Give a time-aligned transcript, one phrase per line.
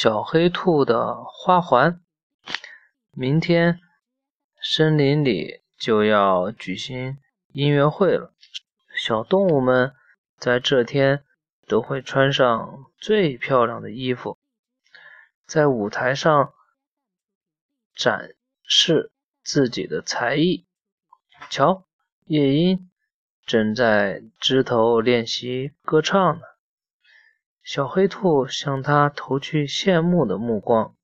[0.00, 2.00] 小黑兔的花环。
[3.10, 3.80] 明天
[4.62, 8.32] 森林里就要举行音乐会了，
[8.94, 9.92] 小动物们
[10.36, 11.24] 在这天
[11.66, 14.38] 都会穿上最漂亮的衣服，
[15.44, 16.54] 在舞台上
[17.92, 19.10] 展示
[19.42, 20.68] 自己的才艺。
[21.50, 21.88] 瞧，
[22.26, 22.88] 夜莺
[23.44, 26.42] 正在枝头练习歌唱呢。
[27.68, 30.94] 小黑兔向他投去羡慕的目光。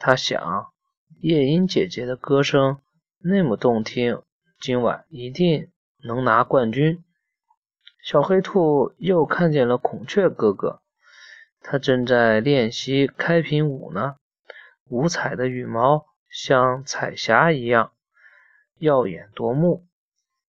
[0.00, 0.72] 他想，
[1.20, 2.80] 夜莺姐姐的歌声
[3.18, 4.20] 那么动听，
[4.58, 5.70] 今晚一定
[6.02, 7.04] 能拿冠军。
[8.02, 10.82] 小黑兔又看见了孔雀哥哥，
[11.60, 14.16] 他正在练习开屏舞呢。
[14.88, 17.92] 五彩的羽毛像彩霞一样
[18.78, 19.86] 耀眼夺目。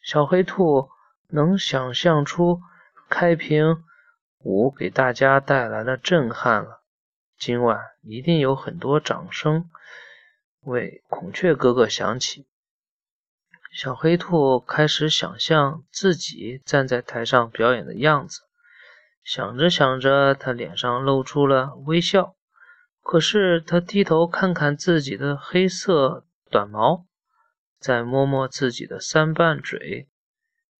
[0.01, 0.89] 小黑兔
[1.27, 2.59] 能想象出
[3.07, 3.83] 开屏。
[4.47, 6.81] 舞给大家带来了震撼了，
[7.37, 9.69] 今晚一定有很多掌声
[10.61, 12.47] 为孔雀哥哥响起。
[13.73, 18.43] 小黑兔开始想象自己站在台上表演的样子，
[19.21, 22.37] 想着想着，他脸上露出了微笑。
[23.01, 27.05] 可是他低头看看自己的黑色短毛，
[27.79, 30.07] 再摸摸自己的三瓣嘴，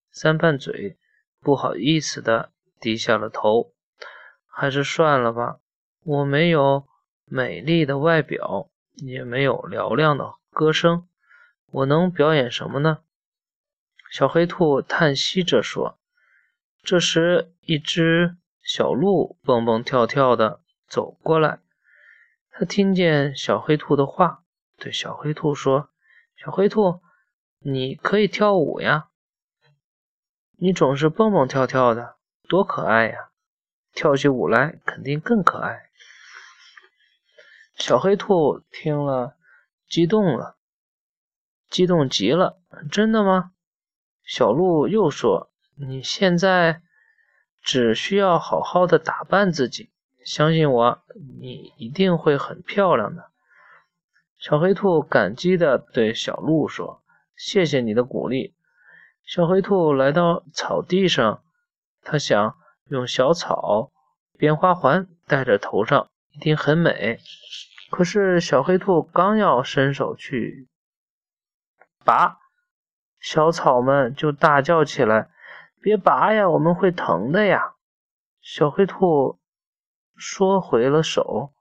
[0.10, 0.98] 三瓣嘴，
[1.42, 2.54] 不好意思的。
[2.80, 3.74] 低下了头，
[4.46, 5.60] 还是算了吧。
[6.04, 6.88] 我没有
[7.26, 11.08] 美丽的外表，也没有嘹亮的歌声，
[11.68, 13.00] 我能表演什么呢？
[14.10, 16.00] 小黑兔叹息着说。
[16.82, 21.60] 这时，一只小鹿蹦蹦跳跳的走过来，
[22.50, 24.44] 它听见小黑兔的话，
[24.78, 25.90] 对小黑兔说
[26.38, 27.02] ：“小黑兔，
[27.60, 29.10] 你可以跳舞呀，
[30.58, 32.16] 你总是蹦蹦跳跳的。”
[32.48, 33.30] 多可爱呀！
[33.94, 35.90] 跳起舞来肯定更可爱。
[37.76, 39.36] 小黑兔听了，
[39.88, 40.56] 激动了，
[41.68, 42.60] 激动极了。
[42.92, 43.54] 真的吗？
[44.24, 46.82] 小鹿又说：“你现在
[47.64, 49.90] 只需要好好的打扮自己，
[50.24, 51.04] 相信我，
[51.40, 53.32] 你一定会很漂亮的。”
[54.38, 57.02] 小黑兔感激的对小鹿说
[57.36, 58.54] ：“谢谢你的鼓励。”
[59.26, 61.44] 小黑兔来到草地上。
[62.10, 63.92] 他想用小草
[64.38, 67.20] 编花环戴在头上，一定很美。
[67.92, 70.70] 可是小黑兔刚要伸手去
[72.06, 72.38] 拔，
[73.20, 75.30] 小草们就大叫起来
[75.84, 77.74] ：“别拔呀，我们会疼的呀！”
[78.42, 79.38] 小黑兔
[80.18, 81.52] 缩回了手，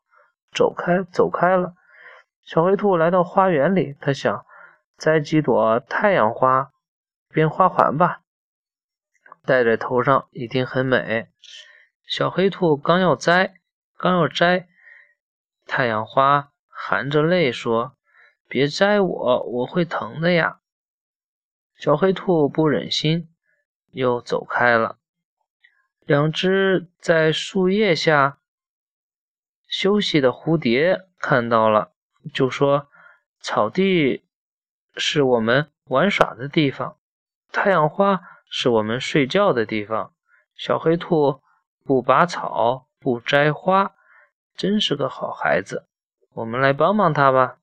[0.52, 1.74] 走开，走开了。
[2.44, 4.46] 小黑兔来到花园里，他想
[4.96, 6.70] 摘几朵太阳花
[7.30, 8.20] 编花环吧。
[9.46, 11.28] 戴在头上一定很美。
[12.04, 13.54] 小黑兔刚要摘，
[13.96, 14.68] 刚要摘，
[15.64, 17.96] 太阳花含着泪说
[18.48, 20.60] ：“别摘我，我会疼的呀。”
[21.78, 23.28] 小黑兔不忍心，
[23.92, 24.98] 又走开了。
[26.00, 28.38] 两只在树叶下
[29.66, 31.92] 休息的蝴蝶看到了，
[32.32, 32.88] 就说
[33.40, 34.24] ：“草地
[34.96, 36.98] 是我们玩耍的地方，
[37.52, 38.20] 太阳花。”
[38.58, 40.14] 是我们睡觉的地方。
[40.54, 41.42] 小黑兔
[41.84, 43.94] 不拔草，不摘花，
[44.56, 45.86] 真是个好孩子。
[46.32, 47.58] 我们来帮帮他吧。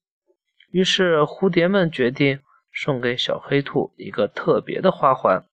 [0.69, 5.43] 于是蝴蝶们决定送给小黑兔一个特别的花环。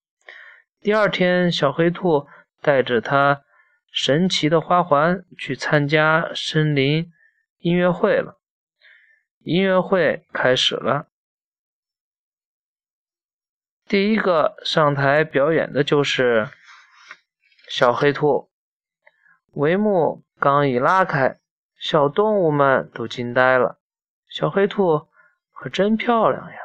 [0.79, 2.27] 第二天，小黑兔
[2.61, 3.41] 带着它
[3.91, 7.11] 神奇的花环去参加森林
[7.61, 8.39] 音乐会了。
[9.39, 11.07] 音乐会开始了。
[13.91, 16.49] 第一个上台表演的就是
[17.69, 18.49] 小黑兔。
[19.53, 21.41] 帷幕刚一拉开，
[21.77, 23.81] 小动物们都惊呆了。
[24.29, 25.09] 小黑兔
[25.53, 26.57] 可真漂亮呀！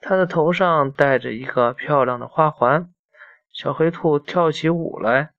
[0.00, 2.90] 它的头上戴着一个漂亮的花环。
[3.52, 5.32] 小黑兔跳起舞来，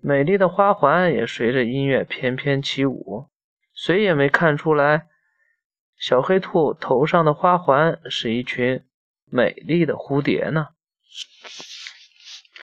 [0.00, 3.28] 美丽的花环也随着音乐翩翩起舞。
[3.72, 5.06] 谁也没看出来，
[5.96, 8.84] 小黑兔头上的花环是一群。
[9.32, 10.68] 美丽的蝴蝶呢？